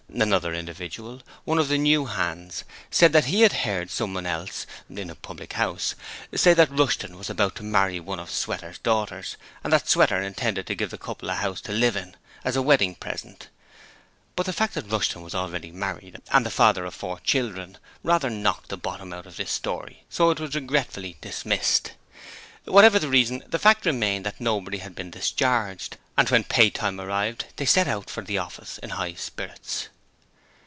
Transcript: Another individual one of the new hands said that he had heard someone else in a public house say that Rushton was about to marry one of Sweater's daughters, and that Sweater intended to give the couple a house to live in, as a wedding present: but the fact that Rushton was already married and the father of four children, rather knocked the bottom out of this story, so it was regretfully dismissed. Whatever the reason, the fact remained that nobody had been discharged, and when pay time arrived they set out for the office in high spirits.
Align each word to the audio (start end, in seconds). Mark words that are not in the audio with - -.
Another 0.13 0.53
individual 0.53 1.21
one 1.45 1.57
of 1.57 1.69
the 1.69 1.77
new 1.77 2.05
hands 2.05 2.65
said 2.89 3.13
that 3.13 3.25
he 3.25 3.43
had 3.43 3.53
heard 3.63 3.89
someone 3.89 4.25
else 4.25 4.67
in 4.89 5.09
a 5.09 5.15
public 5.15 5.53
house 5.53 5.95
say 6.35 6.53
that 6.53 6.69
Rushton 6.69 7.17
was 7.17 7.29
about 7.29 7.55
to 7.55 7.63
marry 7.63 7.97
one 7.97 8.19
of 8.19 8.29
Sweater's 8.29 8.77
daughters, 8.79 9.37
and 9.63 9.71
that 9.71 9.87
Sweater 9.87 10.21
intended 10.21 10.67
to 10.67 10.75
give 10.75 10.89
the 10.89 10.97
couple 10.97 11.29
a 11.29 11.35
house 11.35 11.61
to 11.61 11.71
live 11.71 11.95
in, 11.95 12.17
as 12.43 12.57
a 12.57 12.61
wedding 12.61 12.93
present: 12.95 13.47
but 14.35 14.45
the 14.45 14.51
fact 14.51 14.73
that 14.73 14.91
Rushton 14.91 15.21
was 15.21 15.33
already 15.33 15.71
married 15.71 16.19
and 16.29 16.45
the 16.45 16.51
father 16.51 16.83
of 16.83 16.93
four 16.93 17.21
children, 17.21 17.77
rather 18.03 18.29
knocked 18.29 18.67
the 18.67 18.75
bottom 18.77 19.13
out 19.13 19.25
of 19.25 19.37
this 19.37 19.49
story, 19.51 20.03
so 20.09 20.29
it 20.29 20.41
was 20.41 20.53
regretfully 20.55 21.15
dismissed. 21.21 21.93
Whatever 22.65 22.99
the 22.99 23.07
reason, 23.07 23.45
the 23.47 23.57
fact 23.57 23.85
remained 23.85 24.25
that 24.25 24.41
nobody 24.41 24.79
had 24.79 24.93
been 24.93 25.09
discharged, 25.11 25.95
and 26.17 26.29
when 26.29 26.43
pay 26.43 26.69
time 26.69 26.99
arrived 26.99 27.45
they 27.55 27.65
set 27.65 27.87
out 27.87 28.09
for 28.09 28.21
the 28.21 28.37
office 28.37 28.77
in 28.79 28.89
high 28.89 29.13
spirits. 29.13 29.87